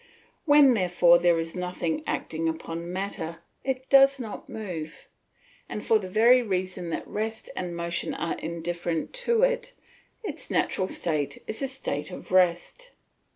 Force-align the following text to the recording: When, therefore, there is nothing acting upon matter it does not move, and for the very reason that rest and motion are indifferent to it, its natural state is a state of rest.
When, 0.45 0.73
therefore, 0.73 1.19
there 1.19 1.37
is 1.37 1.53
nothing 1.55 2.03
acting 2.07 2.49
upon 2.49 2.91
matter 2.91 3.43
it 3.63 3.87
does 3.87 4.19
not 4.19 4.49
move, 4.49 5.07
and 5.69 5.85
for 5.85 5.99
the 5.99 6.09
very 6.09 6.41
reason 6.41 6.89
that 6.89 7.07
rest 7.07 7.51
and 7.55 7.75
motion 7.75 8.15
are 8.15 8.35
indifferent 8.39 9.13
to 9.29 9.43
it, 9.43 9.73
its 10.23 10.49
natural 10.49 10.87
state 10.87 11.43
is 11.45 11.61
a 11.61 11.67
state 11.67 12.09
of 12.09 12.31
rest. 12.31 12.89